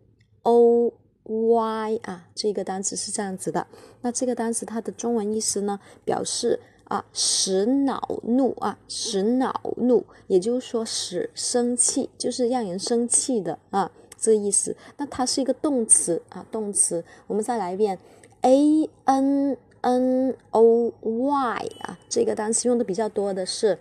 [0.42, 0.92] o
[1.24, 3.66] y 啊，这个单词是这样子的。
[4.02, 14.76] 那这个单词它的中文意思呢，表示啊使恼怒啊，使恼怒，也就是说使生气，就是让人生气的啊，这意思。
[14.96, 17.04] 那它是一个动词啊，动词。
[17.26, 17.98] 我们再来一遍
[18.42, 23.78] ，a n n o y 啊，这个单词用的比较多的是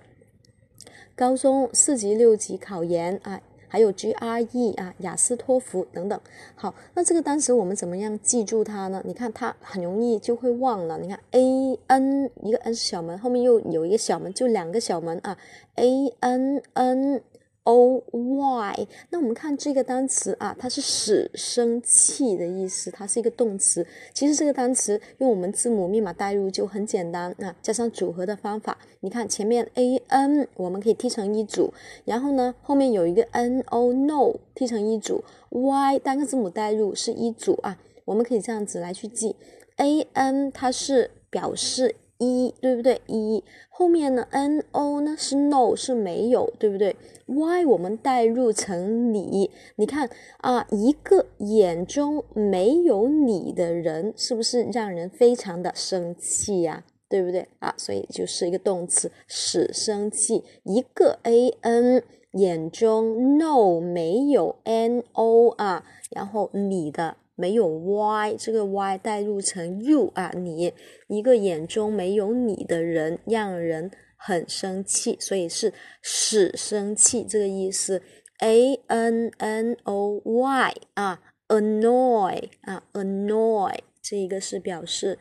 [1.15, 3.41] 高中四级、六级考研啊。
[3.69, 6.19] 还有 GRE 啊，雅思托福等等。
[6.55, 9.02] 好，那这个单词我们怎么样记住它呢？
[9.05, 10.99] 你看它很容易就会忘了。
[10.99, 15.38] 你看 A N 一个 N 小门，后面又有一个小门，就两个小门啊。
[15.75, 17.21] A N N。
[17.70, 23.86] O y，那我们看这个单词啊，它是使生气的意思，它是一个动词。
[24.14, 31.72] 其实这个单词用我们字母密码代入就很简单啊，加上组合的方法，你看前面 a n 我们可以踢成一组，
[32.06, 39.36] 然后呢后面有一个 n o no 踢成一组，y 单个字母代入是一组啊，我们可以这样子来去记
[39.78, 41.95] ，a n 它是表示。
[42.20, 43.02] 一对不对？
[43.08, 50.09] 一后面呢？N O 呢是 no 是没有，对不对？Y 我们代入成你，你看
[50.40, 56.84] 啊，一个眼中没有你的人，是不是让人非常的生气呀？
[57.08, 57.73] 对不对啊？
[57.78, 60.44] 所以就是一个动词，使生气。
[60.64, 62.03] 一个 A N
[62.34, 67.16] 眼中 no 没有 N O 啊，然后你的。
[67.39, 70.73] 没有 y，这个 y 代入成 you 啊，你
[71.07, 78.01] 一个眼中没有你的人，让人很生气，所以是使生气这个意思。
[78.39, 85.17] a n n o y 啊，annoy 啊，annoy 这一个是表示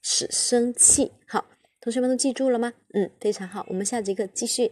[0.00, 1.12] 使生气。
[1.26, 1.44] 好，
[1.82, 2.72] 同学们都记住了吗？
[2.94, 4.70] 嗯，非常好，我们下节课继续。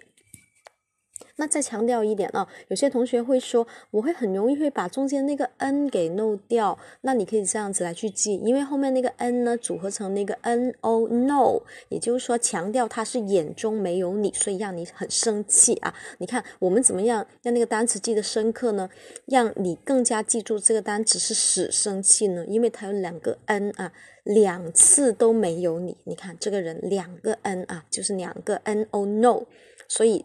[1.38, 6.78] 那再强调一点啊，有些同学会说，我会很容易会把中间那个 n 给漏掉。
[7.02, 11.60] 那你可以这样子来去记，因为后面那个 n 呢组合成那个 n o no，
[11.90, 15.94] 也就是说强调他是眼中没有你，所以让你很生气啊。
[16.18, 18.88] 你看我们怎么样让那个单词记得深刻呢？
[19.26, 22.46] 让你更加记住这个单词是使生气呢？
[22.46, 23.92] 因为它有两个 n 啊，
[24.24, 25.98] 两次都没有你。
[26.04, 29.42] 你看这个人两个 n 啊，就是两个 n o no，
[29.86, 30.24] 所以。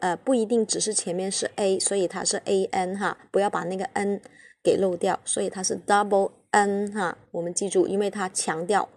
[0.00, 4.20] 呃，不一定只是前面是 a，所以它是 a n 哈，不要把那个 n
[4.62, 7.16] 给漏掉，所以它是 double n 哈。
[7.30, 8.88] 我们记住，因为它强调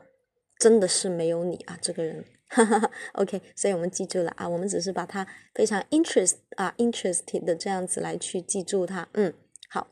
[0.59, 2.25] 真的是没有你啊，这个人。
[2.50, 9.34] 哈哈哈 OK，所以我们记住了啊，我们只是把它非常 interest 啊 interested 的这样子来去记住它，嗯。
[9.70, 9.88] 好